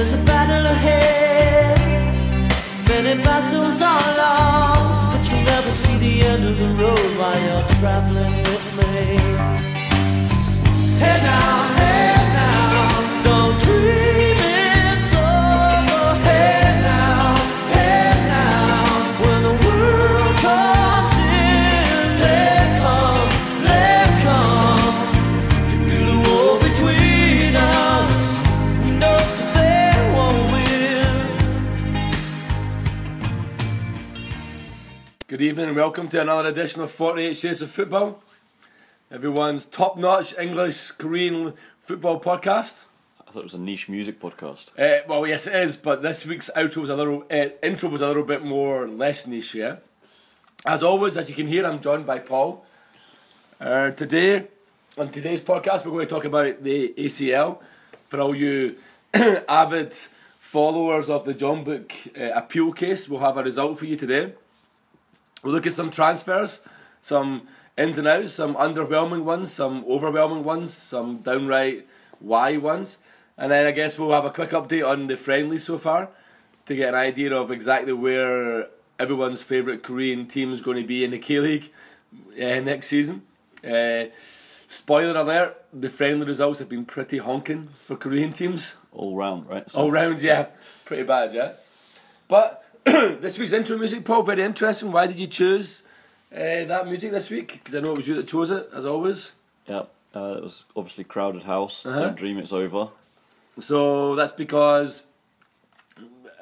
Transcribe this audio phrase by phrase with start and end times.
[0.00, 1.78] There's a battle ahead.
[2.88, 7.68] Many battles are lost, but you'll never see the end of the road while you're
[7.80, 9.18] traveling with me.
[10.96, 12.19] Hey now, hey
[35.40, 38.22] Good evening and welcome to another edition of 48 Shades of Football.
[39.10, 42.84] Everyone's top notch English Korean football podcast.
[43.26, 44.66] I thought it was a niche music podcast.
[44.78, 48.02] Uh, well, yes, it is, but this week's outro was a little, uh, intro was
[48.02, 49.76] a little bit more less niche, yeah.
[50.66, 52.66] As always, as you can hear, I'm joined by Paul.
[53.58, 54.46] Uh, today,
[54.98, 57.62] on today's podcast, we're going to talk about the ACL.
[58.04, 58.76] For all you
[59.14, 59.94] avid
[60.38, 64.34] followers of the Jeonbuk uh, appeal case, we'll have a result for you today.
[65.42, 66.60] We'll look at some transfers,
[67.00, 71.86] some ins and outs, some underwhelming ones, some overwhelming ones, some downright
[72.18, 72.98] why ones.
[73.38, 76.10] And then I guess we'll have a quick update on the friendly so far
[76.66, 78.68] to get an idea of exactly where
[78.98, 81.72] everyone's favourite Korean team is going to be in the K League
[82.34, 83.22] uh, next season.
[83.64, 84.04] Uh,
[84.68, 88.76] spoiler alert, the friendly results have been pretty honking for Korean teams.
[88.92, 89.68] All round, right?
[89.70, 90.46] So All round, yeah.
[90.84, 91.52] Pretty bad, yeah.
[92.28, 94.90] But this week's intro music, Paul, very interesting.
[94.90, 95.82] Why did you choose
[96.32, 97.52] uh, that music this week?
[97.52, 99.34] Because I know it was you that chose it, as always.
[99.66, 99.82] Yeah,
[100.14, 101.84] uh, it was obviously Crowded House.
[101.84, 102.00] Uh-huh.
[102.00, 102.88] Don't dream it's over.
[103.58, 105.04] So that's because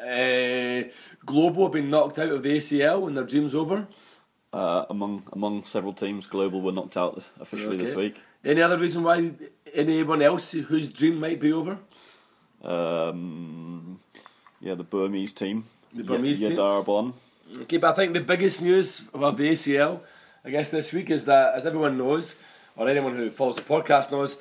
[0.00, 0.82] uh,
[1.26, 3.88] Global have been knocked out of the ACL and their dream's over.
[4.52, 8.22] Uh, among among several teams, Global were knocked out this, officially this week.
[8.44, 9.32] Any other reason why
[9.74, 11.78] anyone else whose dream might be over?
[12.62, 13.98] Um,
[14.60, 15.64] yeah, the Burmese team.
[15.92, 16.56] The Burmese team?
[16.56, 17.14] Yadarbon.
[17.62, 20.00] Okay, but I think the biggest news of the ACL,
[20.44, 22.36] I guess this week, is that as everyone knows,
[22.76, 24.38] or anyone who follows the podcast knows,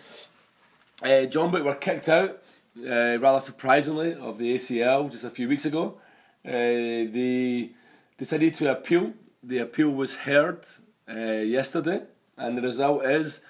[1.02, 2.42] uh, Jeonbuk were kicked out,
[2.86, 5.98] uh, rather surprisingly, of the ACL just a few weeks ago.
[6.46, 7.72] Uh, they
[8.18, 9.14] decided to appeal.
[9.42, 10.66] The appeal was heard
[11.10, 12.02] uh, yesterday,
[12.38, 13.42] and the result is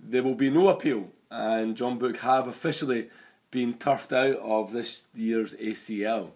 [0.00, 3.10] there will be no appeal, and Jeonbuk have officially
[3.50, 6.30] been turfed out of this year's ACL.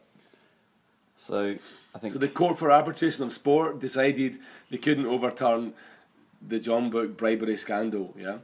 [1.19, 1.57] So
[1.95, 4.39] I think So the Court for Arbitration of Sport decided
[4.71, 5.75] they couldn't overturn
[6.41, 8.15] the Jeonbuk bribery scandal.
[8.17, 8.39] Yeah.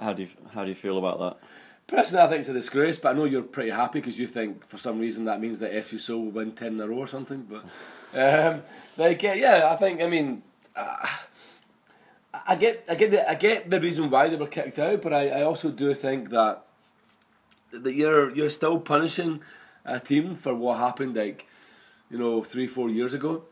[0.00, 1.36] how do you how do you feel about that?
[1.88, 4.64] Personally, I think it's a disgrace, but I know you're pretty happy because you think
[4.64, 7.08] for some reason that means that FC Seoul will win ten in a row or
[7.08, 7.48] something.
[7.50, 7.64] But
[8.16, 8.62] um,
[8.96, 10.42] like, yeah, yeah, I think I mean.
[10.74, 11.06] Uh,
[12.46, 15.12] I get, I get, the, I get the reason why they were kicked out, but
[15.12, 16.64] I, I also do think that
[17.70, 19.42] that you're you're still punishing
[19.84, 21.46] a team for what happened like
[22.12, 23.42] you know three four years ago.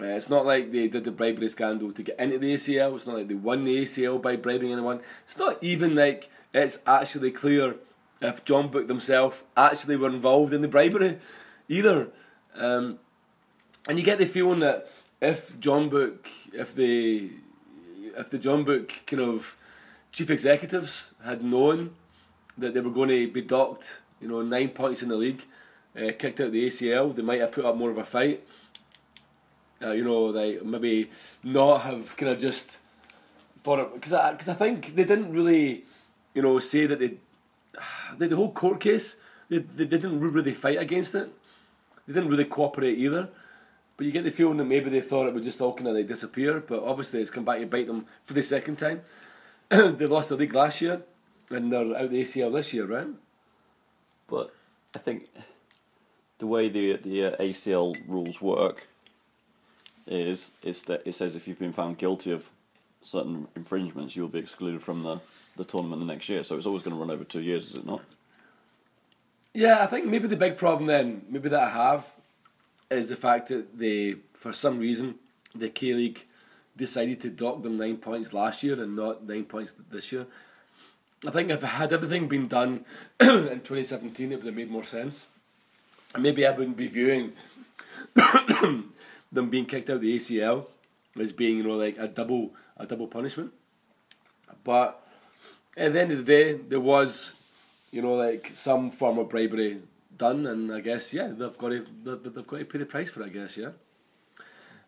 [0.00, 2.94] Uh, it's not like they did the bribery scandal to get into the ACL.
[2.94, 5.00] It's not like they won the ACL by bribing anyone.
[5.26, 7.76] It's not even like it's actually clear
[8.20, 11.18] if Jeonbuk themselves actually were involved in the bribery
[11.68, 12.10] either.
[12.54, 12.98] Um,
[13.88, 16.18] and you get the feeling that if Jeonbuk,
[16.52, 17.30] if the
[18.16, 19.56] if the Jeonbuk kind of
[20.12, 21.90] chief executives had known
[22.56, 25.42] that they were going to be docked, you know, nine points in the league,
[25.96, 28.46] uh, kicked out the ACL, they might have put up more of a fight.
[29.80, 31.10] Uh, you know, like maybe
[31.44, 32.80] not have kind of just
[33.62, 35.84] thought it because I because I think they didn't really,
[36.34, 37.14] you know, say that they,
[38.18, 39.16] the, the whole court case
[39.48, 41.30] they, they didn't really fight against it.
[42.06, 43.28] They didn't really cooperate either.
[43.96, 45.94] But you get the feeling that maybe they thought it would just all kind of
[45.94, 46.60] like disappear.
[46.60, 49.02] But obviously, it's come back to bite them for the second time.
[49.68, 51.02] they lost the league last year,
[51.50, 53.08] and they're out the ACL this year, right?
[54.28, 54.54] But
[54.94, 55.28] I think
[56.38, 58.86] the way the the uh, ACL rules work
[60.06, 62.50] is is that it says if you've been found guilty of
[63.00, 65.20] certain infringements, you will be excluded from the,
[65.56, 66.42] the tournament the next year.
[66.42, 68.02] So it's always going to run over two years, is it not?
[69.54, 72.12] Yeah, I think maybe the big problem then, maybe that I have,
[72.90, 75.16] is the fact that they, for some reason,
[75.54, 76.26] the K League
[76.76, 80.26] decided to dock them nine points last year and not nine points this year.
[81.26, 82.84] I think if had everything been done
[83.20, 85.26] in 2017, it would have made more sense.
[86.16, 87.32] Maybe I wouldn't be viewing
[88.14, 90.66] them being kicked out of the ACL
[91.18, 93.52] as being, you know, like a double a double punishment.
[94.64, 95.04] But
[95.76, 97.36] at the end of the day, there was,
[97.90, 99.80] you know, like some form of bribery
[100.16, 103.10] done, and I guess yeah, they've got to they've, they've got to pay the price
[103.10, 103.26] for it.
[103.26, 103.70] I guess yeah,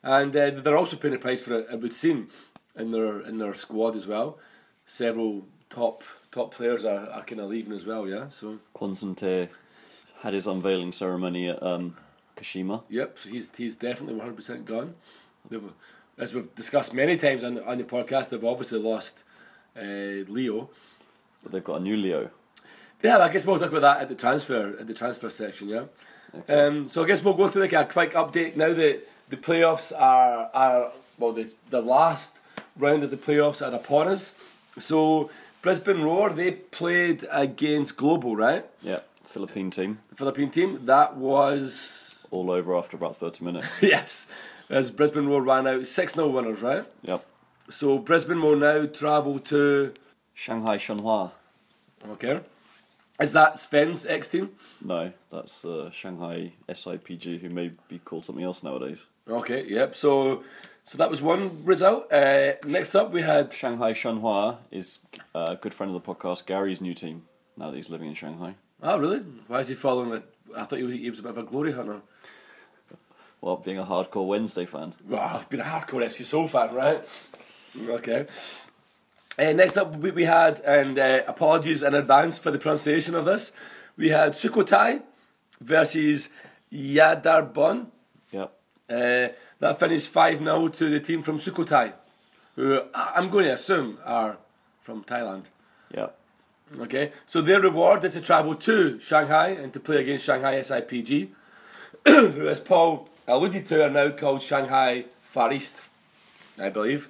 [0.03, 1.67] and uh, they're also paying the price for it.
[1.73, 2.29] It would seem
[2.77, 4.39] in their in their squad as well.
[4.85, 8.09] Several top top players are, are kind of leaving as well.
[8.09, 9.49] Yeah, so Constante,
[10.23, 11.97] had his unveiling ceremony at um,
[12.37, 12.83] Kashima.
[12.89, 14.95] Yep, so he's he's definitely one hundred percent gone.
[15.49, 15.63] They've,
[16.19, 19.25] as we've discussed many times on the, on the podcast, they've obviously lost
[19.77, 19.83] uh,
[20.29, 20.71] Leo.
[21.43, 22.31] But they've got a new Leo.
[23.03, 25.69] Yeah, I guess we'll talk about that at the transfer at the transfer section.
[25.69, 25.85] Yeah.
[26.49, 29.01] Um, so I guess we'll go through like a quick update now that
[29.31, 32.41] the playoffs are are well the the last
[32.77, 34.33] round of the playoffs are upon us.
[34.79, 35.31] So
[35.63, 38.67] Brisbane Roar they played against Global, right?
[38.83, 39.01] Yeah,
[39.31, 39.99] Philippine team.
[40.11, 40.81] The Philippine team.
[40.87, 43.83] That was All over after about 30 minutes.
[43.83, 44.29] yes.
[44.69, 46.85] As Brisbane Roar ran out six 0 winners, right?
[47.03, 47.25] yep.
[47.69, 49.95] So Brisbane will now travel to
[50.35, 51.31] Shanghai Shenhua.
[52.11, 52.41] okay.
[53.21, 54.51] Is that Sven's ex team?
[54.83, 59.05] No, that's uh, Shanghai SIPG, who may be called something else nowadays.
[59.29, 59.95] Okay, yep.
[59.95, 60.43] So
[60.85, 62.11] so that was one result.
[62.13, 65.01] Uh, next up we had Shanghai Shenhua is
[65.35, 67.23] uh, a good friend of the podcast, Gary's new team,
[67.57, 68.55] now that he's living in Shanghai.
[68.83, 69.21] Oh really?
[69.47, 70.25] Why is he following it?
[70.57, 72.01] I thought he was, he was a bit of a glory hunter.
[73.41, 74.95] Well, being a hardcore Wednesday fan.
[75.09, 77.07] Well, I've been a hardcore FC Seoul fan, right?
[77.79, 78.27] Okay.
[79.39, 83.25] Uh, next up, we, we had, and uh, apologies in advance for the pronunciation of
[83.25, 83.53] this,
[83.97, 85.03] we had Sukhothai
[85.61, 86.31] versus
[86.73, 87.87] Yadarbon.
[88.33, 88.53] Yep.
[88.91, 89.29] Uh,
[89.61, 91.93] that finished 5 0 to the team from Sukhothai,
[92.57, 94.37] who I'm going to assume are
[94.81, 95.47] from Thailand.
[96.73, 96.81] Yep.
[96.83, 101.29] Okay, so their reward is to travel to Shanghai and to play against Shanghai SIPG,
[102.07, 105.83] who, as Paul alluded to, are now called Shanghai Far East,
[106.59, 107.09] I believe.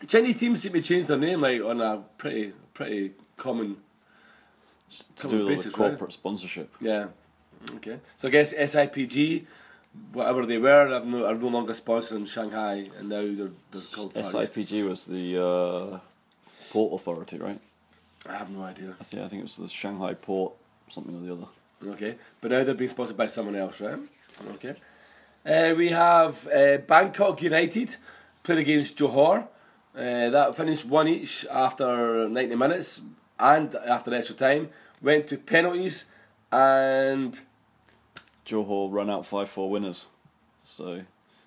[0.00, 3.78] The Chinese teams seem to change their name like on a pretty pretty common
[5.16, 5.88] To common do with basis, right?
[5.90, 6.74] corporate sponsorship.
[6.80, 7.06] Yeah.
[7.76, 7.98] Okay.
[8.18, 9.46] So I guess SIPG,
[10.12, 14.12] whatever they were, are no, are no longer sponsoring Shanghai, and now they're, they're called
[14.12, 14.34] Far East.
[14.54, 15.98] SIPG was the uh,
[16.70, 17.60] port authority, right?
[18.28, 18.94] I have no idea.
[19.00, 20.52] I think I think it was the Shanghai port,
[20.88, 21.92] something or the other.
[21.92, 23.98] Okay, but now they're being sponsored by someone else, right?
[24.54, 24.74] Okay.
[25.44, 27.96] Uh, we have uh, Bangkok United
[28.42, 29.46] played against Johor.
[29.94, 33.00] Uh, that finished one each after 90 minutes
[33.38, 34.68] and after extra time.
[35.00, 36.06] Went to penalties
[36.50, 37.40] and
[38.44, 40.06] Johor run out five four winners,
[40.64, 41.02] so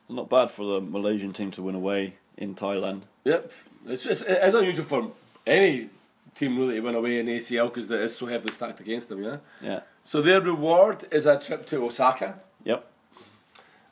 [0.08, 3.02] not bad for the Malaysian team to win away in Thailand.
[3.24, 3.52] yep,
[3.86, 5.12] it's just it's unusual for
[5.46, 5.90] any
[6.40, 9.24] team really to win away in ACL because it is so heavily stacked against them.
[9.24, 9.38] Yeah.
[9.62, 9.82] Yeah.
[10.06, 12.40] So their reward is a trip to Osaka.
[12.64, 12.86] Yep.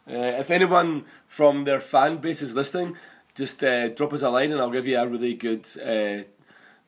[0.10, 2.96] Uh, if anyone from their fan base is listening,
[3.36, 6.24] just uh, drop us a line and I'll give you a really good uh,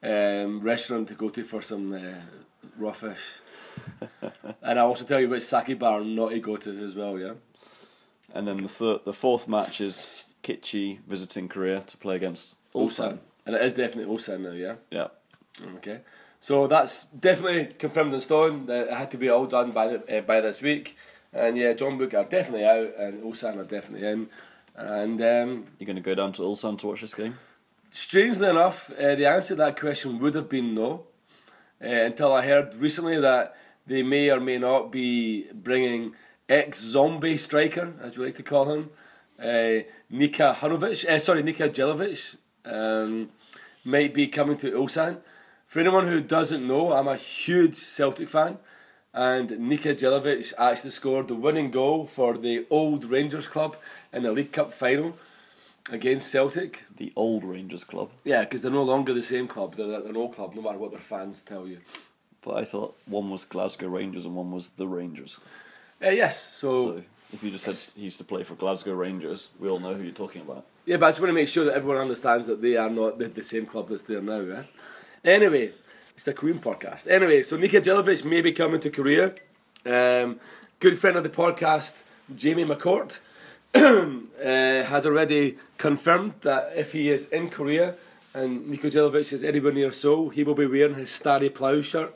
[0.02, 2.22] um, restaurant to go to for some uh,
[2.78, 3.42] raw fish.
[4.62, 7.34] and I'll also tell you about sake bar not to go to as well, yeah?
[8.34, 13.20] And then the third, the fourth match is Kitchee visiting Korea to play against Ulsan.
[13.46, 14.76] And it is definitely Ulsan now, yeah?
[14.92, 15.08] Yeah.
[15.78, 16.02] Okay.
[16.40, 20.18] So that's definitely confirmed in stone that it had to be all done by the,
[20.18, 20.96] uh, by this week.
[21.34, 24.30] And yeah, John Book are definitely out and Ulsan are definitely in.
[24.76, 27.38] And um, You're going to go down to Ulsan to watch this game?
[27.92, 31.04] Strangely enough, uh, the answer to that question would have been no,
[31.84, 33.56] uh, until I heard recently that
[33.86, 36.14] they may or may not be bringing
[36.48, 38.92] ex-zombie striker, as we like to call him,
[39.40, 43.30] uh, Nika Hanovic, uh, sorry, Nika Jelavić, um,
[43.84, 45.18] might be coming to Ulsan.
[45.70, 48.58] For anyone who doesn't know, I'm a huge Celtic fan,
[49.14, 53.78] and Nika Jelavić actually scored the winning goal for the old Rangers club
[54.12, 55.16] in the League Cup final
[55.92, 56.86] against Celtic.
[56.98, 58.10] The old Rangers club.
[58.24, 59.76] Yeah, because they're no longer the same club.
[59.76, 61.82] They're, they're an old club, no matter what their fans tell you.
[62.42, 65.40] But I thought one was Glasgow Rangers and one was the Rangers.
[66.04, 69.50] Uh, yes, so, So if you just said he used to play for Glasgow Rangers,
[69.60, 70.66] we all know who you're talking about.
[70.88, 73.20] yeah, but I just want to make sure that everyone understands that they are not
[73.20, 74.40] the, the same club that's there now.
[74.40, 74.64] Eh?
[75.24, 75.72] Anyway,
[76.16, 77.10] it's a Korean podcast.
[77.10, 79.34] Anyway, so Nika Jelavić may be coming to Korea.
[79.86, 80.40] Um,
[80.80, 83.20] good friend of the podcast, Jamie McCourt,
[83.76, 87.96] uh, has already confirmed that if he is in Korea
[88.34, 92.14] and Niko Jelavić is anywhere near Seoul, he will be wearing his Starry Plough shirt.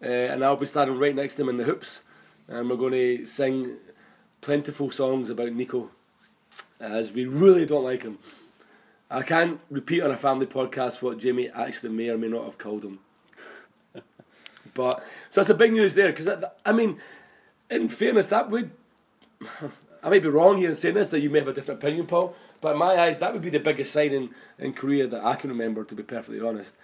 [0.00, 2.04] Uh, and I'll be standing right next to him in the hoops.
[2.46, 3.76] And we're going to sing
[4.40, 5.90] plentiful songs about Nico,
[6.78, 8.18] as we really don't like him.
[9.10, 12.58] I can't repeat on a family podcast what Jamie actually may or may not have
[12.58, 13.00] called him.
[14.74, 16.28] but so that's a big news there because
[16.64, 17.00] I mean,
[17.68, 18.70] in fairness, that would
[20.02, 22.06] I might be wrong here in saying this that you may have a different opinion,
[22.06, 22.34] Paul.
[22.60, 25.50] But in my eyes, that would be the biggest signing in Korea that I can
[25.50, 25.84] remember.
[25.84, 26.76] To be perfectly honest,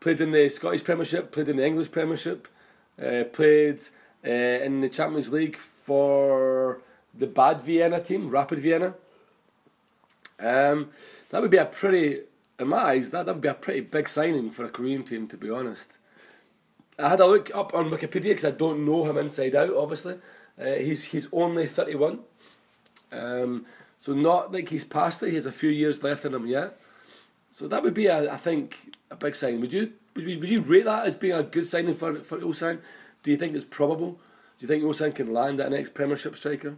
[0.00, 2.48] played in the Scottish Premiership, played in the English Premiership,
[3.00, 3.80] uh, played
[4.24, 6.80] uh, in the Champions League for
[7.14, 8.94] the bad Vienna team, Rapid Vienna.
[10.40, 10.90] Um,
[11.32, 12.20] that would be a pretty,
[12.60, 15.26] in my eyes, that, that would be a pretty big signing for a Korean team,
[15.28, 15.98] to be honest.
[16.98, 19.74] I had a look up on Wikipedia because I don't know him inside out.
[19.74, 20.18] Obviously,
[20.60, 22.20] uh, he's he's only thirty one,
[23.10, 23.64] um,
[23.96, 25.30] so not like he's past it.
[25.30, 26.78] He has a few years left in him yet.
[27.50, 29.60] So that would be, a, I think, a big sign.
[29.62, 32.80] Would you would would you rate that as being a good signing for for Ulsan?
[33.22, 34.12] Do you think it's probable?
[34.12, 36.76] Do you think Ulsan can land that next Premiership striker?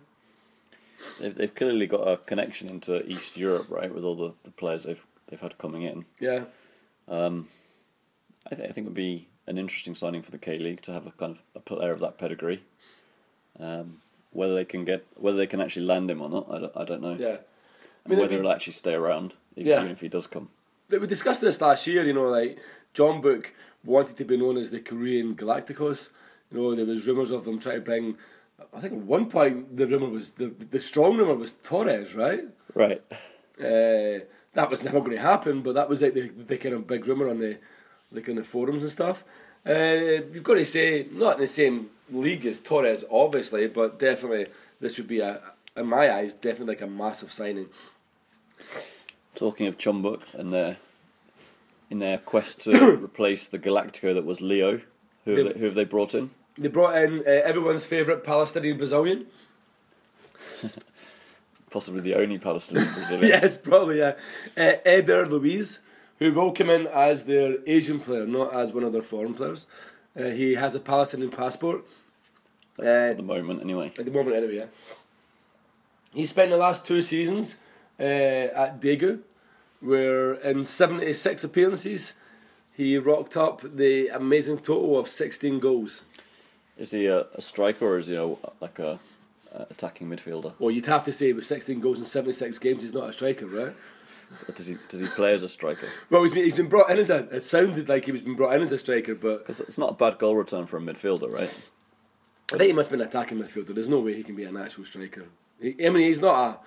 [1.21, 4.85] They've, they've clearly got a connection into East Europe, right, with all the, the players
[4.85, 6.05] they've they've had coming in.
[6.21, 6.45] Yeah,
[7.09, 7.49] Um,
[8.51, 10.93] I, th- I think it would be an interesting signing for the K League to
[10.93, 12.63] have a kind of a player of that pedigree.
[13.59, 13.99] Um,
[14.33, 16.85] whether they can get whether they can actually land him or not, I don't, I
[16.85, 17.17] don't know.
[17.19, 17.37] yeah.
[18.05, 19.81] And mean, whether be- he'll actually stay around, even, Yeah.
[19.81, 20.49] even if he does come.
[20.91, 22.05] we discussed this last year.
[22.05, 22.59] You know, like
[22.95, 23.47] Jeonbuk
[23.85, 26.11] wanted to be known as the Korean Galacticos.
[26.53, 28.17] You know, there was rumours of them trying to bring.
[28.73, 32.45] I think at one point the rumour was the the strong rumour was Torres, right?
[32.75, 33.03] Right.
[33.59, 36.87] Uh, that was never going to happen, but that was like the, the kind of
[36.87, 37.59] big rumour on the
[38.13, 39.25] the kind of forums and stuff.
[39.67, 44.47] Uh, you've got to say, not in the same league as Torres, obviously, but definitely
[44.81, 45.41] this would be a,
[45.77, 47.69] in my eyes, definitely like a massive signing.
[49.35, 50.77] Talking of Jeonbuk and their
[51.91, 54.81] in their quest to replace the Galactico that was Leo,
[55.25, 56.31] who have they, who have they brought in?
[56.57, 59.27] They brought in uh, everyone's favourite Palestinian Brazilian.
[61.71, 63.29] Possibly the only Palestinian Brazilian.
[63.43, 64.13] yes, probably, yeah.
[64.57, 65.81] Uh, Eder Luiz,
[66.21, 69.67] who will come in as their Asian player, not as one of their foreign players.
[70.17, 71.85] Uh, he has a Palestinian passport.
[72.79, 73.93] Uh, At the moment, anyway.
[73.99, 74.67] at the moment, anyway, yeah.
[76.13, 77.57] He spent the last two seasons
[77.99, 79.21] uh, at Daegu,
[79.81, 82.15] where in 76 appearances,
[82.73, 86.05] he rocked up the amazing total of 16 goals.
[86.77, 88.27] Is he a, a striker or is he a,
[88.61, 88.99] like a,
[89.53, 90.55] a attacking midfielder?
[90.59, 93.47] Well, you'd have to say with 16 goals in 76 games, he's not a striker,
[93.47, 93.75] right?
[94.55, 95.87] Does he does he play as a striker?
[96.11, 97.29] Well, he's been, he's been brought in as a.
[97.35, 99.91] It sounded like he was been brought in as a striker, but Because it's not
[99.91, 101.71] a bad goal return for a midfielder, right?
[102.53, 103.75] I think he must be an attacking midfielder.
[103.75, 105.27] There's no way he can be an actual striker.
[105.61, 106.59] He, I mean, he's not a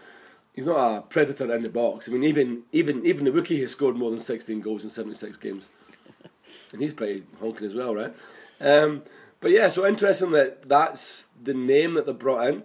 [0.53, 2.07] he's not a predator in the box.
[2.07, 5.37] I mean, even even even the rookie has scored more than 16 goals in 76
[5.37, 5.69] games,
[6.73, 8.13] and he's pretty honking as well, right?
[8.59, 9.03] Um,
[9.39, 12.63] but yeah, so interesting that that's the name that they brought in.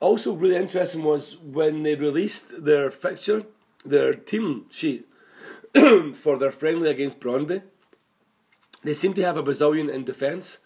[0.00, 3.44] Also, really interesting was when they released their fixture,
[3.84, 5.06] their team sheet
[6.14, 7.62] for their friendly against Brøndby.
[8.82, 10.58] They seem to have a Brazilian in defence,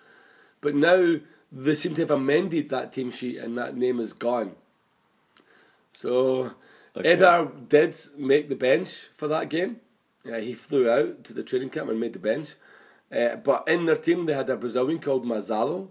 [0.60, 1.16] but now
[1.50, 4.52] they seem to have amended that team sheet and that name is gone.
[5.92, 6.54] So
[6.96, 7.12] Okay.
[7.12, 9.80] Eder did make the bench for that game.
[10.26, 12.54] Uh, he flew out to the training camp and made the bench.
[13.14, 15.88] Uh, but in their team, they had a Brazilian called Mazzalo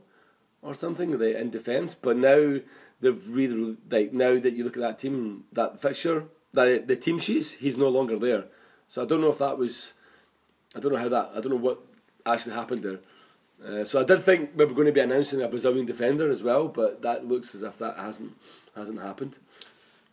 [0.62, 1.96] or something they, in defence.
[1.96, 2.60] But now
[3.00, 7.20] they've really like now that you look at that team, that fixture, that the team
[7.20, 8.46] sheets, he's no longer there.
[8.88, 9.94] So I don't know if that was,
[10.76, 11.80] I don't know how that, I don't know what
[12.26, 13.00] actually happened there.
[13.66, 16.44] Uh, so I did think we were going to be announcing a Brazilian defender as
[16.44, 18.34] well, but that looks as if that hasn't
[18.76, 19.38] hasn't happened.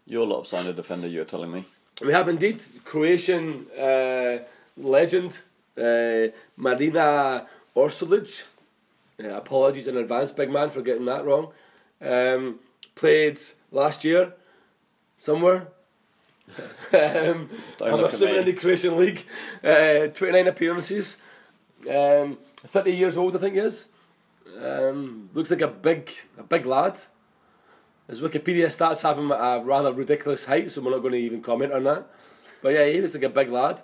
[0.07, 1.64] Your lot have signed a defender, you're telling me.
[2.00, 4.38] We have indeed Croatian uh,
[4.76, 5.40] legend
[5.79, 8.47] uh, Marina Orsulic.
[9.23, 11.53] Uh, apologies in advance, big man, for getting that wrong.
[12.00, 12.61] Um,
[12.95, 13.39] played
[13.71, 14.35] last year
[15.19, 15.69] somewhere.
[16.93, 17.49] um,
[17.83, 19.25] I'm assuming in the Croatian league.
[19.62, 21.17] Uh, 29 appearances.
[21.89, 23.89] Um, 30 years old, I think he is.
[24.62, 26.99] Um, looks like a big, a big lad.
[28.09, 31.19] His Wikipedia stats have him at a rather ridiculous height, so we're not going to
[31.19, 32.07] even comment on that.
[32.61, 33.83] But yeah, he looks like a big lad.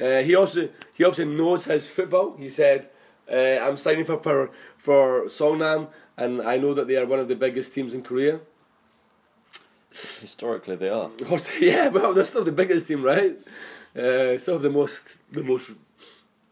[0.00, 2.36] Uh, he also he obviously knows his football.
[2.38, 2.88] He said,
[3.30, 7.28] uh, "I'm signing for for for Songnam, and I know that they are one of
[7.28, 8.40] the biggest teams in Korea."
[10.20, 11.10] Historically, they are.
[11.60, 13.36] Yeah, well, they're still the biggest team, right?
[13.96, 15.72] Uh, still have the most the most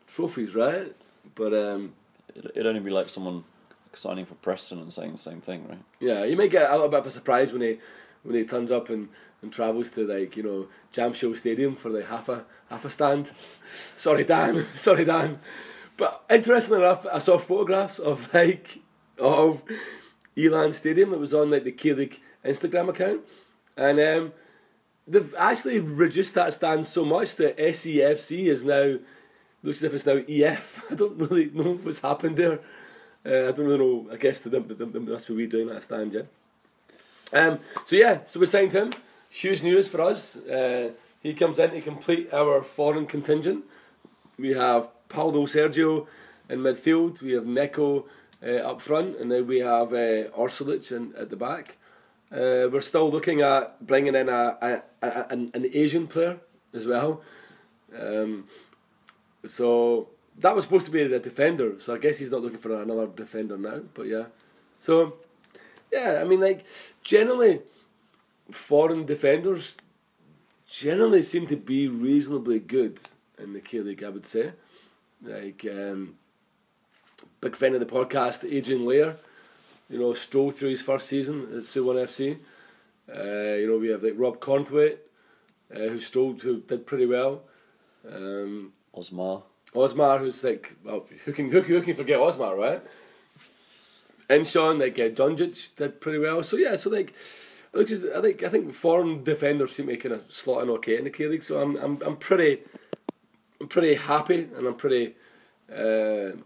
[0.06, 0.94] trophies, right?
[1.34, 1.92] But um,
[2.34, 3.44] It'd it'd only be like someone
[3.92, 5.82] signing for Preston and saying the same thing, right?
[6.00, 7.78] Yeah, you may get a little bit of a surprise when he
[8.22, 9.08] when he turns up and,
[9.42, 13.30] and travels to like you know Jamshil Stadium for like half a half a stand.
[13.96, 14.66] Sorry, Dan.
[14.74, 15.40] Sorry, Dan.
[15.96, 18.80] But interesting enough, I saw photographs of like
[19.18, 19.62] of
[20.36, 21.12] E-Land Stadium.
[21.12, 23.22] It was on like the K League Instagram account,
[23.76, 24.32] and um,
[25.06, 28.98] they've actually reduced that stand so much that SEFC is now
[29.62, 30.84] looks as if it's now EF.
[30.90, 32.60] I don't really know what's happened there.
[33.26, 34.08] Uh, I don't really know.
[34.12, 36.22] I guess the, the, the, the, that's what we're doing that stand, yeah.
[37.32, 38.90] Um, so yeah, so we signed him.
[39.30, 40.36] Huge news for us.
[40.36, 43.64] Uh, he comes in to complete our foreign contingent.
[44.38, 46.06] We have Paulo Sergio
[46.48, 47.20] in midfield.
[47.20, 48.04] We have Neko
[48.42, 51.76] uh, up front, and then we have uh, Orsulic in, at the back.
[52.30, 56.38] Uh, we're still looking at bringing in a, a, a an, an Asian player
[56.72, 57.22] as well.
[57.98, 58.44] Um,
[59.46, 60.08] so
[60.38, 63.06] that was supposed to be the defender, so I guess he's not looking for another
[63.06, 63.80] defender now.
[63.94, 64.26] But yeah,
[64.78, 65.14] so
[65.90, 66.64] yeah, I mean, like
[67.02, 67.62] generally,
[68.50, 69.76] foreign defenders
[70.68, 73.00] generally seem to be reasonably good
[73.38, 74.02] in the K League.
[74.02, 74.52] I would say,
[75.22, 76.16] like um,
[77.40, 79.16] big fan of the podcast, Adrian Leijer.
[79.90, 82.38] You know, strolled through his first season at Suwon FC.
[83.08, 84.98] Uh, you know, we have like Rob Cornthwaite,
[85.74, 87.42] uh, who strolled, who did pretty well.
[88.06, 89.42] Um, Osmar.
[89.74, 92.82] Osmar, who's like, well, who can who, who can forget Osmar, right?
[94.28, 96.42] And Sean, like uh, Dunjic did pretty well.
[96.42, 97.14] So yeah, so like,
[97.72, 100.98] which is I think I think foreign defenders seem to kind of slot in okay
[100.98, 101.42] in the K League.
[101.42, 102.60] So I'm I'm I'm pretty
[103.60, 105.14] I'm pretty happy and I'm pretty
[105.74, 106.36] uh,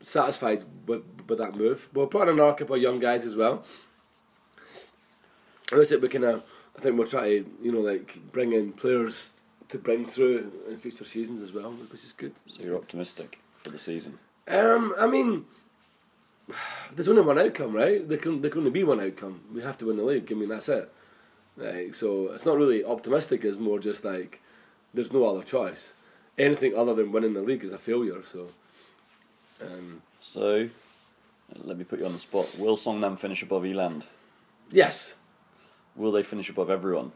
[0.00, 1.88] satisfied with with that move.
[1.94, 3.64] We're putting another couple of young guys as well.
[5.70, 6.02] And that's it.
[6.02, 6.42] We of
[6.76, 9.36] I think we're trying to you know like bring in players
[9.68, 12.34] to bring through in future seasons as well, which is good.
[12.46, 14.18] So you're optimistic for the season.
[14.48, 15.46] Um, I mean,
[16.94, 18.06] there's only one outcome, right?
[18.08, 19.40] There can there can only be one outcome.
[19.54, 20.30] We have to win the league.
[20.30, 20.92] I mean, that's it.
[21.56, 23.44] Like, so it's not really optimistic.
[23.44, 24.40] It's more just like
[24.94, 25.94] there's no other choice.
[26.38, 28.22] Anything other than winning the league is a failure.
[28.24, 28.48] So,
[29.60, 30.70] um, So,
[31.56, 32.56] let me put you on the spot.
[32.58, 34.06] Will Songnam finish above E-Land?
[34.70, 35.16] yes.
[35.94, 37.12] Will they finish above everyone?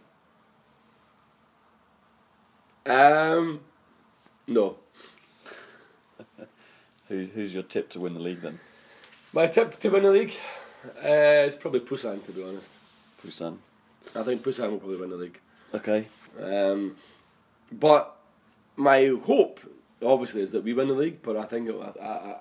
[2.84, 3.60] Um,
[4.46, 4.76] no.
[7.08, 8.60] Who, who's your tip to win the league then?
[9.32, 10.32] My tip to win the league
[11.04, 12.24] uh, is probably Busan.
[12.24, 12.78] To be honest,
[13.24, 13.58] Busan.
[14.14, 15.40] I think Busan will probably win the league.
[15.74, 16.06] Okay.
[16.40, 16.96] Um,
[17.72, 18.16] but
[18.76, 19.60] my hope,
[20.02, 21.22] obviously, is that we win the league.
[21.22, 22.36] But I think it, I, I,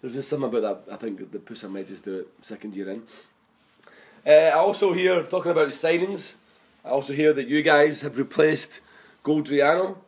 [0.00, 0.92] there's just something about that.
[0.94, 3.02] I think that the Pusa might just do it second year in.
[4.26, 6.34] Uh, I also hear talking about signings.
[6.84, 8.80] I also hear that you guys have replaced
[9.24, 9.98] Goldriano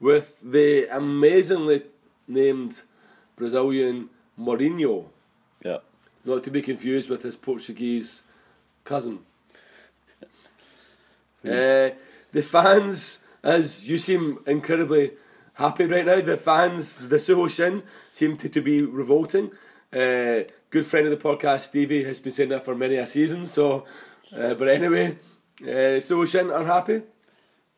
[0.00, 1.82] with the amazingly
[2.26, 2.82] named
[3.36, 4.08] Brazilian
[4.38, 5.06] Mourinho,
[5.64, 5.78] Yeah.
[6.24, 8.22] not to be confused with his Portuguese
[8.84, 9.20] cousin.
[11.44, 11.90] Uh,
[12.32, 15.12] the fans, as you seem incredibly
[15.54, 19.50] happy right now, the fans, the Suho Shin, seem to, to be revolting.
[19.92, 23.46] Uh, good friend of the podcast, Stevie, has been saying that for many a season.
[23.46, 23.84] So,
[24.34, 25.18] uh, but anyway,
[25.62, 27.02] uh, Suho Shin unhappy.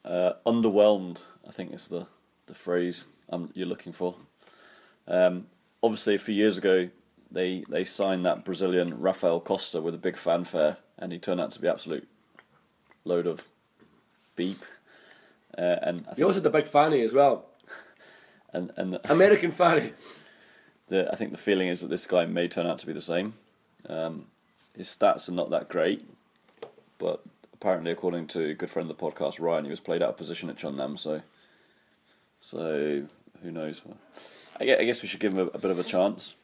[0.05, 1.17] Uh, underwhelmed,
[1.49, 2.07] I think is the,
[2.47, 4.15] the phrase um, you're looking for.
[5.09, 5.47] Um,
[5.85, 6.89] obviously, a few years ago,
[7.31, 11.53] they, they signed that Brazilian Rafael Costa with a big fanfare, and he turned out
[11.53, 12.09] to be absolute
[13.05, 13.47] load of
[14.35, 14.65] beep.
[15.57, 17.47] Uh, and I He also had the big fanny as well,
[18.53, 19.93] and, and American fanny.
[20.89, 23.01] the, I think the feeling is that this guy may turn out to be the
[23.01, 23.35] same.
[23.89, 24.27] Um,
[24.77, 26.09] his stats are not that great,
[26.99, 30.11] but apparently, according to a good friend of the podcast, Ryan, he was played out
[30.11, 31.23] of position at Chungnam, so
[32.41, 33.07] so
[33.43, 33.83] who knows?
[34.61, 36.35] I gue- I guess we should give him a, a bit of a chance.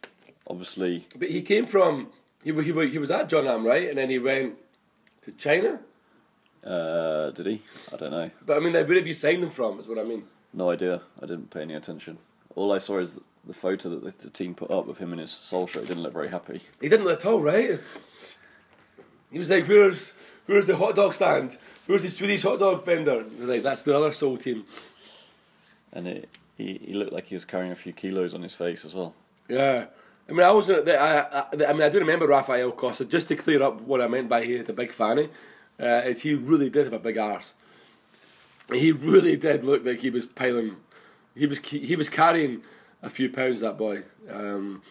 [0.47, 2.09] Obviously, But he came from
[2.43, 4.55] he he he was at Jeonnam right, and then he went
[5.23, 5.81] to China.
[6.65, 7.63] uh, did he?
[7.93, 8.31] I don't know.
[8.45, 9.79] But I mean, where have you signed him from?
[9.79, 10.25] Is what I mean.
[10.53, 11.03] No idea.
[11.23, 12.19] I didn't pay any attention.
[12.57, 15.21] All I saw is the photo that the, the team put up of him in
[15.21, 15.83] his Seoul shirt.
[15.83, 16.61] He didn't look very happy.
[16.81, 17.79] He didn't look at all, right?
[19.31, 20.15] He was like, "Where's
[20.47, 21.57] where's the hot dog stand?
[21.87, 24.65] Where's the Swedish hot dog vendor?" Like that's the other Seoul team.
[25.93, 26.29] And it,
[26.61, 29.15] he, he looked like he was carrying a few kilos on his face as well.
[29.49, 29.87] Yeah.
[30.29, 30.71] I mean, I was.
[30.71, 33.05] I, I, I mean, I do remember Rafael Costa.
[33.05, 35.29] Just to clear up what I meant by he had a big fanny,
[35.81, 37.55] uh, is he really did have a big arse.
[38.73, 40.77] He really did look like he was piling.
[41.35, 42.63] He was he was carrying
[43.03, 43.61] a few pounds.
[43.61, 44.83] That boy, um,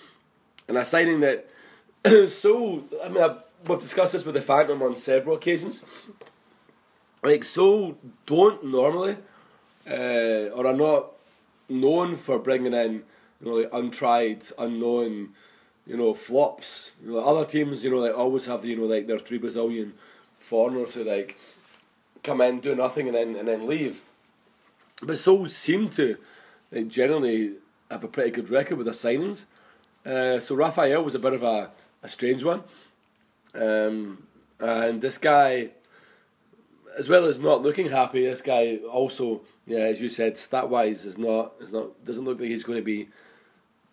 [0.67, 1.49] and a signing that.
[2.29, 5.85] so I mean, I, we've discussed this with the Phantom on several occasions.
[7.23, 9.17] Like so, don't normally,
[9.89, 11.13] uh, or are not
[11.69, 13.03] known for bringing in
[13.41, 15.29] you know like untried, unknown,
[15.85, 16.91] you know flops.
[17.03, 19.93] You know, other teams, you know, like always have you know like their three Brazilian
[20.39, 21.37] foreigners who like
[22.23, 24.01] come in, do nothing, and then and then leave.
[25.01, 26.17] But so seem to
[26.87, 27.53] generally
[27.89, 29.45] have a pretty good record with their signings.
[30.05, 31.71] Uh, so Raphael was a bit of a,
[32.03, 32.63] a strange one,
[33.55, 34.23] um,
[34.59, 35.69] and this guy
[36.97, 41.05] as well as not looking happy, this guy also, yeah, as you said, stat wise,
[41.05, 43.07] is not is not doesn't look like he's going to be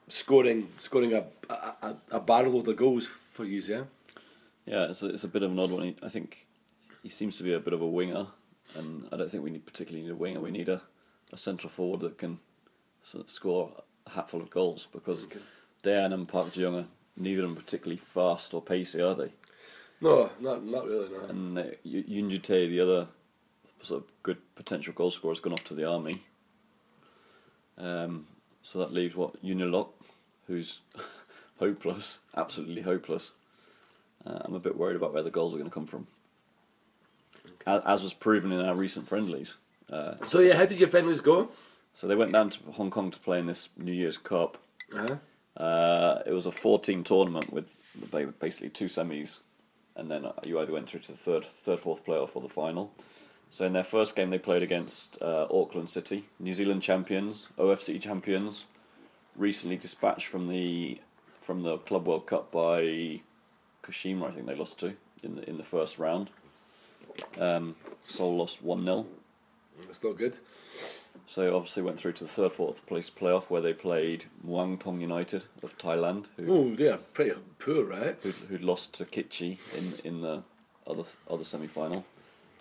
[0.09, 3.85] scoring scoring a a, a, a barrel of goals for you, yeah.
[4.65, 5.95] Yeah, it's a, it's a bit of an odd one.
[6.03, 6.47] I think
[7.03, 8.27] he seems to be a bit of a winger,
[8.77, 10.41] and I don't think we need particularly need a winger.
[10.41, 10.83] We need a,
[11.33, 12.41] a central forward that can
[13.01, 13.73] score
[14.07, 15.41] a hatful of goals because Okay.
[15.85, 16.87] Dejan and Park Chu-young are
[17.17, 19.33] neither of them particularly fast or pacey, are they?
[20.01, 21.11] No, not not really.
[21.12, 21.25] No.
[21.29, 23.07] And uh, Yu- Yoon Jae, the other
[23.83, 26.23] sort of good potential goal scorer, has gone off to the army.
[27.79, 28.27] Um,
[28.62, 29.93] so that leaves what Yun Il-lok,
[30.47, 30.81] who's
[31.59, 33.33] hopeless, absolutely hopeless.
[34.27, 36.07] Uh, I'm a bit worried about where the goals are going to come from,
[37.67, 39.57] as, as was proven in our recent friendlies.
[39.91, 41.51] Uh, So yeah, how did your friendlies go?
[41.95, 44.59] so they went down to Hong Kong to play in this New Year's Cup.
[44.93, 45.17] Uh-huh.
[45.62, 47.75] Uh, it was a four-team tournament with
[48.39, 49.39] basically two semis,
[49.95, 52.93] and then you either went through to the third, third, fourth playoff or the final.
[53.51, 58.01] So in their first game, they played against uh, Auckland City, New Zealand champions, OFC
[58.01, 58.65] champions,
[59.37, 61.01] recently dispatched from the
[61.41, 63.21] from the Club World Cup by
[63.83, 64.29] Kashima.
[64.29, 66.29] I think they lost to in the in the first round.
[67.41, 69.07] Um, Seoul lost one 0
[69.87, 70.39] That's not good.
[71.27, 75.01] so obviously went through to the third, fourth place playoff where they played Muang Thong
[75.01, 78.17] United of Thailand, who Oh, they're pretty poor, right?
[78.23, 80.43] who'd, who'd lost to Kitchee in in the
[80.87, 82.05] other other semi final,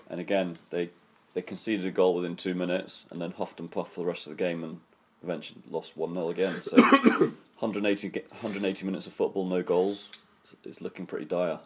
[0.10, 0.90] and again they
[1.34, 4.26] they conceded a goal within two minutes and then huffed and puffed for the rest
[4.26, 4.80] of the game and
[5.22, 6.62] eventually lost one 0 again.
[6.64, 6.78] So
[7.60, 10.12] 180, 180 minutes of football, no goals.
[10.44, 11.60] It's, it's looking pretty dire.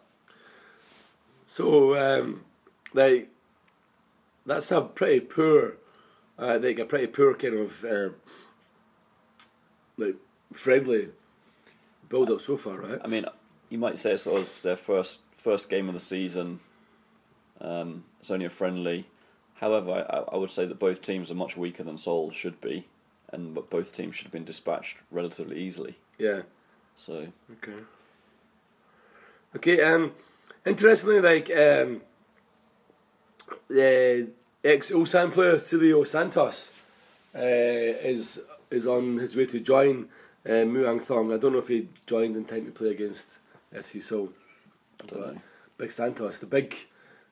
[1.46, 2.44] So, um,
[2.94, 3.28] like,
[4.46, 5.76] that's a pretty poor,
[6.38, 8.14] uh, like a pretty poor kind of, um,
[9.98, 10.16] like,
[10.52, 11.08] friendly
[12.08, 13.00] build up so far, right?
[13.04, 13.26] I mean,
[13.68, 16.60] you might say it's, sort of, it's their first first game of the season.
[17.60, 19.06] Um, it's only a friendly.
[19.56, 22.86] However, I, I would say that both teams are much weaker than Seoul should be,
[23.32, 25.96] and but both teams should have been dispatched relatively easily.
[26.18, 26.42] Yeah.
[26.96, 27.78] So Okay.
[29.56, 29.82] Okay.
[29.82, 30.12] Um.
[30.64, 32.02] Interestingly, like um,
[33.68, 34.28] the
[34.62, 36.72] ex Ulsan player Silio Santos
[37.34, 40.08] uh, is is on his way to join
[40.46, 41.32] uh, Muang Thong.
[41.32, 43.38] I don't know if he joined in time to play against
[43.74, 44.32] FC Seoul.
[45.02, 45.40] I don't know.
[45.78, 46.76] Big Santos, the big,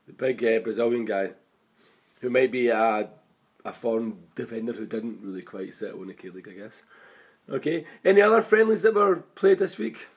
[0.09, 1.31] the big uh, Brazilian guy,
[2.21, 3.11] who might be a
[3.64, 6.83] a foreign defender who didn't really quite settle in the K League, I guess.
[7.49, 7.85] Okay.
[8.05, 10.09] Any other friendlies that were played this week?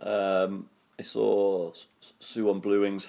[0.00, 0.68] Um,
[0.98, 1.72] I saw
[2.20, 3.08] Suwon Blue Wings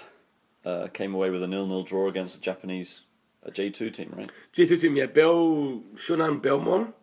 [0.66, 3.02] uh, came away with a nil-nil draw against the Japanese
[3.46, 4.32] a J two team, right?
[4.54, 6.94] J2 team, yeah, Bell, Shonan Belmore,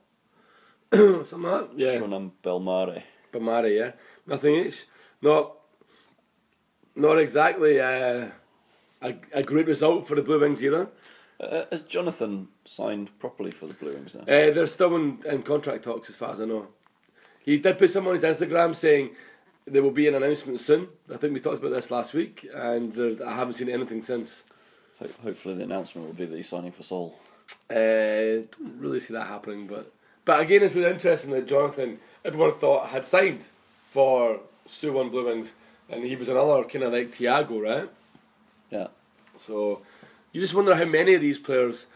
[0.92, 1.78] something like that.
[1.78, 3.02] Yeah, Shonan Bellmare.
[3.32, 3.92] Bamari, yeah.
[4.26, 4.86] Nothing each.
[5.22, 5.54] Not,
[6.96, 8.28] not exactly uh,
[9.02, 10.88] a, a great result for the Blue Wings either.
[11.40, 14.20] Uh, has Jonathan signed properly for the Blue Wings now?
[14.22, 16.68] Uh, they're still in, in contract talks as far as I know.
[17.42, 19.10] He did put something on his Instagram saying
[19.64, 20.88] there will be an announcement soon.
[21.12, 24.44] I think we talked about this last week, and there, I haven't seen anything since.
[24.98, 27.18] Ho- hopefully, the announcement will be that he's signing for Seoul.
[27.70, 29.90] Uh, don't really see that happening, but
[30.24, 33.48] but again, it's really interesting that Jonathan, everyone thought had signed
[33.84, 35.54] for Suwon Blue Wings,
[35.88, 37.88] and he was another kind of like Tiago, right?
[38.70, 38.88] Yeah.
[39.38, 39.82] So
[40.32, 41.88] you just wonder how many of these players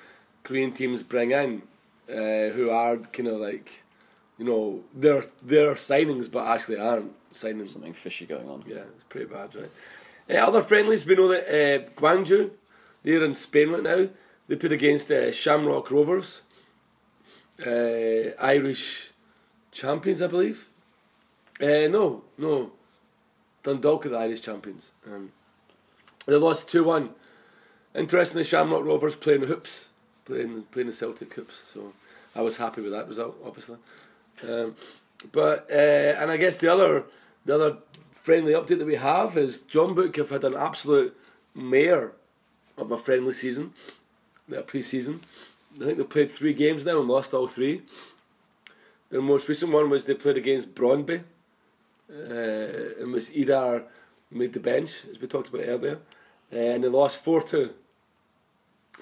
[0.42, 1.62] Korean teams bring in,
[2.08, 3.84] uh, who are kind of like,
[4.38, 7.68] you know, they're they're signings but actually aren't signings.
[7.68, 8.64] Something fishy going on.
[8.66, 9.70] Yeah, it's pretty bad, right?
[10.28, 12.50] Uh, other friendlies, we know that uh, Guangzhou,
[13.02, 14.08] they're in Spain right now.
[14.48, 16.42] They played against uh, Shamrock Rovers,
[17.66, 19.12] uh, Irish
[19.70, 20.70] champions, I believe.
[21.60, 22.72] Uh, no, no,
[23.62, 24.92] Dundalk are the Irish champions.
[25.06, 25.32] Um,
[26.26, 27.10] they lost two one.
[27.94, 29.90] Interestingly, Shamrock Rovers playing the hoops,
[30.24, 31.64] playing playing the Celtic hoops.
[31.66, 31.92] So
[32.34, 33.76] I was happy with that result, obviously.
[34.48, 34.74] Um,
[35.32, 35.74] but uh,
[36.20, 37.04] and I guess the other
[37.44, 37.78] the other
[38.10, 41.16] friendly update that we have is Jeonbuk have had an absolute
[41.54, 42.12] mare
[42.76, 43.72] of a friendly season,
[44.48, 45.20] their pre-season.
[45.80, 47.82] I think they played three games now and lost all three.
[49.10, 51.22] Their most recent one was they played against Brondby,
[52.10, 53.84] uh, and was either
[54.30, 55.98] made the bench as we talked about earlier,
[56.50, 57.70] and they lost four two.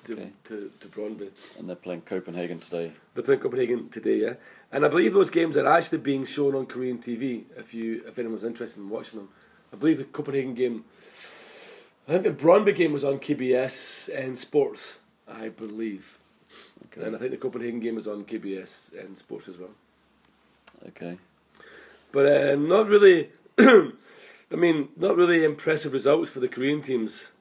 [0.04, 0.30] To, Okay.
[0.44, 1.30] to, to Brondby.
[1.58, 2.92] And they're playing Copenhagen today.
[3.14, 4.34] They're playing Copenhagen today, yeah.
[4.72, 7.44] And I believe those games are actually being shown on Korean TV.
[7.56, 9.28] If you, if anyone's interested in watching them,
[9.72, 10.84] I believe the Copenhagen game.
[12.08, 14.98] I think the Brøndby game was on KBS and Sports.
[15.30, 16.18] I believe,
[16.86, 17.06] Okay.
[17.06, 19.70] and I think the Copenhagen game was on KBS and Sports as well.
[20.88, 21.16] Okay.
[22.10, 23.30] But uh, not really.
[24.52, 27.32] I mean, not really impressive results for the Korean teams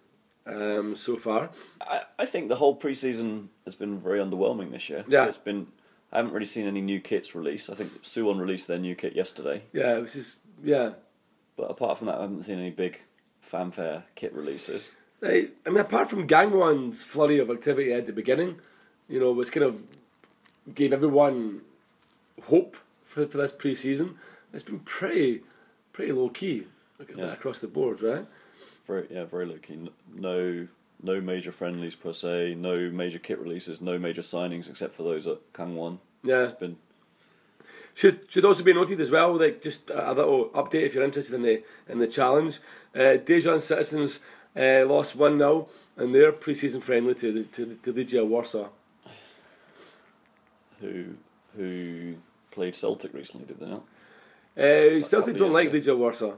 [0.46, 1.50] um, so far.
[1.82, 5.04] I, I think the whole preseason has been very underwhelming this year.
[5.08, 5.26] Yeah.
[5.26, 5.68] It's been.
[6.14, 7.70] I haven't really seen any new kits released.
[7.70, 10.92] I think Suwon released their new kit yesterday, Yeah, which is yeah.
[11.56, 13.00] but apart from that, I haven't seen any big
[13.40, 14.92] fanfare kit releases.
[15.24, 18.60] I, I mean, apart from Gangwon's flurry of activity at the beginning,
[19.08, 19.84] you know, was kind of
[20.76, 21.62] gave everyone
[22.44, 24.16] hope for, for this pre-season.
[24.54, 25.44] It's been pretty,
[25.94, 26.66] pretty low key
[27.16, 27.34] Yeah.
[27.34, 28.26] across the board, right?
[28.88, 29.90] Very yeah, very low key.
[30.14, 30.68] No
[31.04, 32.56] no major friendlies per se.
[32.56, 33.82] No major kit releases.
[33.82, 36.00] No major signings except for those at Kangwon.
[36.24, 36.44] Yeah.
[36.44, 36.78] It's been
[37.94, 41.36] Should should also be noted as well, like just a, little update if you're interested
[41.36, 42.60] in the in the challenge.
[42.96, 44.20] Uh, Daejeon Citizens
[44.56, 48.70] uh, lost one 0 in their pre-season friendly to the, to to Legia Warsaw.
[50.80, 51.16] who
[51.56, 52.16] who
[52.52, 53.84] played Celtic recently, did they not?
[54.58, 56.34] Uh, a Celtic don't like Legia Warsaw.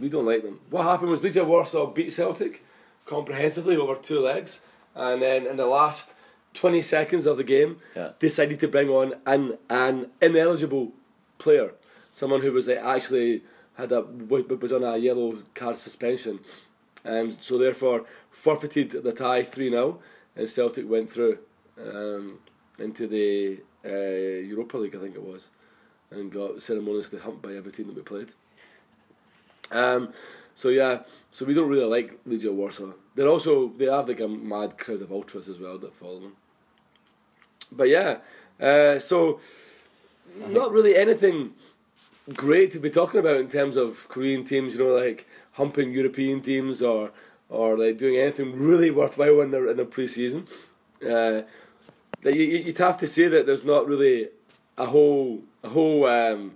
[0.00, 0.60] We don't like them.
[0.70, 2.64] What happened was Legia Warsaw beat Celtic
[3.06, 4.60] comprehensively over two legs,
[4.94, 6.14] and then in the last
[6.54, 8.12] twenty seconds of the game, Yeah.
[8.18, 10.92] decided to bring on an an ineligible
[11.38, 11.72] player,
[12.12, 13.42] someone who was like, actually
[13.74, 16.40] had a was on a yellow card suspension,
[17.04, 19.98] and so therefore forfeited the tie three 0
[20.36, 21.38] and Celtic went through
[21.82, 22.38] um,
[22.78, 23.88] into the uh,
[24.52, 25.50] Europa League, I think it was,
[26.10, 28.32] and got ceremoniously humped by every team that we played.
[29.70, 30.12] Um,
[30.54, 32.92] so yeah, so we don't really like Legia Warsaw.
[33.14, 36.36] They're also they have like a mad crowd of ultras as well that follow them.
[37.72, 38.18] But yeah,
[38.60, 39.40] uh, so
[40.48, 41.52] not really anything
[42.34, 44.74] great to be talking about in terms of Korean teams.
[44.76, 47.10] You know, like humping European teams or
[47.48, 50.46] or like doing anything really worthwhile in their in the pre-season.
[51.04, 51.42] Uh,
[52.24, 52.32] you-
[52.66, 54.28] you'd have to say that there's not really
[54.76, 56.52] a whole a whole um,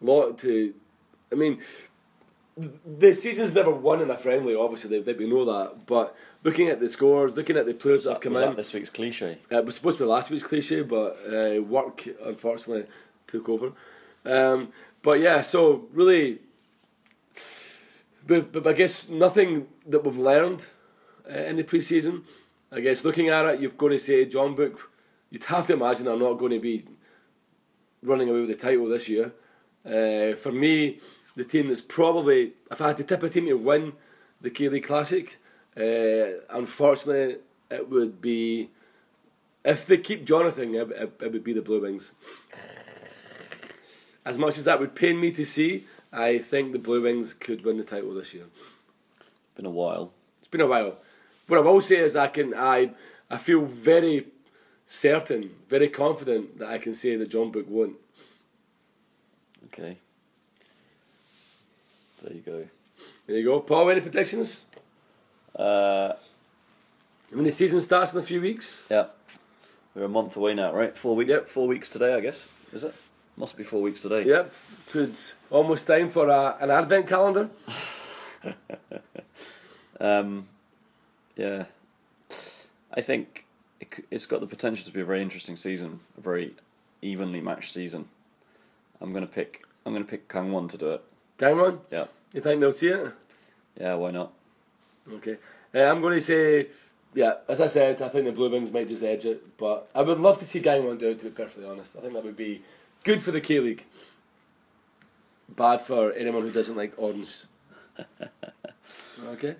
[0.00, 0.74] lot to.
[1.32, 1.58] I mean,
[2.58, 4.54] the season's never won in a friendly.
[4.54, 5.86] Obviously, they, they, we know that.
[5.86, 8.56] But looking at the scores, looking at the players that have come was in, that
[8.56, 9.38] this week's cliche?
[9.52, 12.86] uh, it was supposed to be last week's cliche, but uh, work unfortunately
[13.26, 13.72] took over.
[14.24, 16.40] Um, but yeah, so really,
[18.26, 20.66] but, but I guess nothing that we've learned
[21.30, 22.24] uh, in the pre-season.
[22.72, 24.76] I guess looking at it, you're going to say Jeonbuk.
[25.30, 26.84] You'd have to imagine I'm not going to be
[28.02, 29.32] running away with the title this year.
[29.84, 30.98] Uh, for me,
[31.38, 33.92] the team that's probably, if I had to tip a team to win
[34.40, 35.38] the K League Classic,
[35.76, 37.36] uh, unfortunately,
[37.70, 38.70] it would be
[39.64, 42.12] if they keep Jonathan, it, it, it would be the Blue Wings.
[44.24, 47.64] As much as that would pain me to see, I think the Blue Wings could
[47.64, 48.46] win the title this year.
[49.54, 50.10] Been a while.
[50.40, 50.96] It's been a while.
[51.46, 52.90] What I will say is I can I
[53.30, 54.26] I feel very
[54.86, 57.96] certain, very confident that I can say that Jeonbuk won't.
[59.66, 59.98] Okay.
[62.22, 62.64] There you go.
[63.26, 63.60] There you go.
[63.60, 64.66] Paul, any predictions?
[65.58, 66.12] Uh,
[67.32, 68.86] I mean the season starts in a few weeks.
[68.90, 69.06] yeah.
[69.94, 70.96] We're a month away now, right?
[70.96, 71.30] Four weeks.
[71.30, 71.48] Yep.
[71.48, 72.48] Four weeks today, I guess.
[72.72, 72.94] Is it?
[73.36, 74.24] Must be four weeks today.
[74.24, 74.52] Yep.
[74.92, 75.16] Good.
[75.50, 77.50] Almost time for a, an advent calendar.
[80.00, 80.48] Um,
[81.36, 81.64] yeah.
[82.94, 83.46] I think
[83.80, 86.54] it, it's got the potential to be a very interesting season, a very
[87.02, 88.08] evenly matched season.
[89.00, 89.64] I'm gonna pick.
[89.84, 91.04] I'm gonna pick Kang Kangwon to do it.
[91.38, 91.80] Gangwon.
[91.90, 92.06] Yeah.
[92.32, 93.12] You think they'll see it?
[93.80, 93.94] Yeah.
[93.94, 94.32] Why not?
[95.10, 95.38] Okay.
[95.74, 96.66] Uh, I'm going to say,
[97.14, 100.02] yeah, as I said, I think the Blue Wings might just edge it, but I
[100.02, 101.96] would love to see Gang Gangwon do it, to be perfectly honest.
[101.96, 102.62] I think that would be
[103.04, 103.86] good for the K League.
[105.48, 107.44] Bad for anyone who doesn't like orange.
[109.28, 109.56] okay.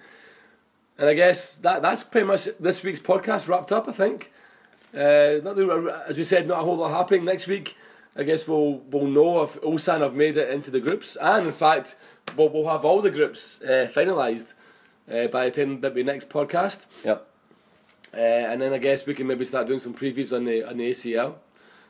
[0.98, 4.32] And I guess that that's pretty much this week's podcast wrapped up, I think.
[4.92, 7.76] Uh, not the, as we said, not a whole lot happening next week.
[8.18, 11.52] I guess we'll we'll know if Ulsan have made it into the groups, and in
[11.52, 11.94] fact,
[12.36, 14.54] we'll, we'll have all the groups uh, finalised
[15.08, 17.04] uh, by the time that we next podcast.
[17.04, 17.26] Yep.
[18.12, 20.78] Uh, and then I guess we can maybe start doing some previews on the on
[20.78, 21.34] the ACL.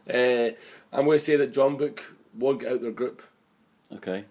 [0.08, 0.54] Uh,
[0.92, 2.00] I'm going to say that Jeonbuk
[2.34, 3.22] won't get out their group.
[3.92, 4.24] Okay.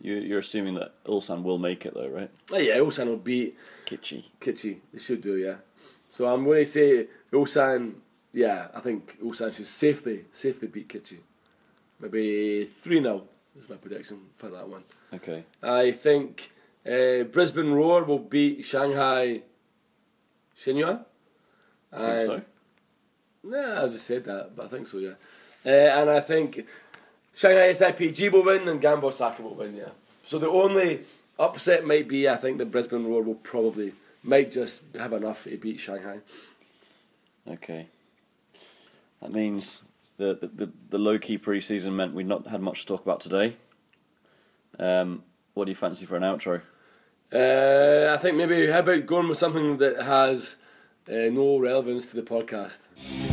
[0.00, 2.30] You, you're assuming that Ulsan will make it though, right?
[2.50, 4.24] Oh yeah, Ulsan will beat Kitchee.
[4.40, 4.78] Kitchee.
[4.92, 5.56] They should do, yeah.
[6.10, 7.94] So I'm going to say Ulsan.
[8.32, 11.20] Yeah, I think Ulsan should safely safely beat Kitchee.
[12.00, 13.24] Maybe three 0
[13.56, 14.82] is my prediction for that one.
[15.12, 15.44] Okay.
[15.62, 16.50] I think
[16.86, 19.42] uh, Brisbane Roar will beat Shanghai
[20.56, 21.04] Shenhua.
[21.92, 22.42] I think so.
[23.44, 25.14] Nah, I just said that, but I think so, yeah.
[25.64, 26.64] Uh, and I think
[27.34, 29.90] Shanghai SIPG will win and Gamba Osaka will win, yeah.
[30.22, 31.00] So the only
[31.38, 33.92] upset might be, I think, that Brisbane Roar will probably,
[34.22, 36.20] might just have enough to beat Shanghai.
[37.48, 37.88] Okay.
[39.22, 39.82] That means
[40.18, 43.20] the the, the, the low key pre-season meant we'd not had much to talk about
[43.20, 43.56] today.
[44.78, 45.22] Um,
[45.54, 46.62] what do you fancy for an outro?
[47.32, 50.56] Uh, I think maybe, how about going with something that has
[51.08, 53.31] uh, no relevance to the podcast?